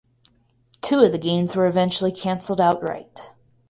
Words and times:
Two 0.81 1.01
of 1.03 1.11
the 1.11 1.19
games 1.19 1.55
were 1.55 1.67
eventually 1.67 2.11
canceled 2.11 2.59
outright. 2.59 3.33